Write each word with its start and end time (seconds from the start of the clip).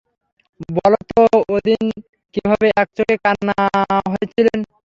বলো 0.69 0.99
তো, 1.09 1.21
ওদিন 1.55 1.83
কীভাবে 2.35 2.67
এক 2.81 2.87
চোখে 2.97 3.15
কানা 3.25 3.55
হয়েছিলেন? 4.05 4.59